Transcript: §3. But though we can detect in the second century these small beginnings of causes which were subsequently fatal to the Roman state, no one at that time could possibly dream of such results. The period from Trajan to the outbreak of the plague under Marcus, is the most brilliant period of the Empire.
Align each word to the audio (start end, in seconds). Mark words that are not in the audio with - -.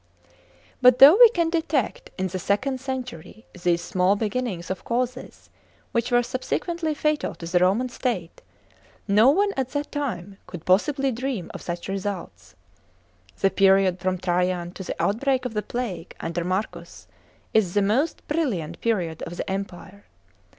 §3. 0.27 0.35
But 0.81 0.97
though 0.97 1.15
we 1.15 1.29
can 1.29 1.51
detect 1.51 2.09
in 2.17 2.25
the 2.25 2.39
second 2.39 2.81
century 2.81 3.45
these 3.61 3.83
small 3.83 4.15
beginnings 4.15 4.71
of 4.71 4.83
causes 4.83 5.51
which 5.91 6.09
were 6.09 6.23
subsequently 6.23 6.95
fatal 6.95 7.35
to 7.35 7.45
the 7.45 7.59
Roman 7.59 7.87
state, 7.87 8.41
no 9.07 9.29
one 9.29 9.51
at 9.55 9.69
that 9.73 9.91
time 9.91 10.39
could 10.47 10.65
possibly 10.65 11.11
dream 11.11 11.51
of 11.53 11.61
such 11.61 11.87
results. 11.87 12.55
The 13.41 13.51
period 13.51 13.99
from 13.99 14.17
Trajan 14.17 14.71
to 14.71 14.83
the 14.83 14.95
outbreak 14.99 15.45
of 15.45 15.53
the 15.53 15.61
plague 15.61 16.15
under 16.19 16.43
Marcus, 16.43 17.05
is 17.53 17.75
the 17.75 17.83
most 17.83 18.27
brilliant 18.27 18.81
period 18.81 19.21
of 19.21 19.37
the 19.37 19.47
Empire. 19.47 20.05